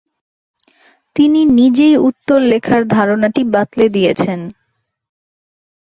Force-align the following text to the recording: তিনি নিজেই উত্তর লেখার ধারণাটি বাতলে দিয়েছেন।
তিনি 1.15 1.39
নিজেই 1.57 1.95
উত্তর 2.09 2.39
লেখার 2.51 2.81
ধারণাটি 2.95 3.41
বাতলে 3.53 3.85
দিয়েছেন। 3.89 4.39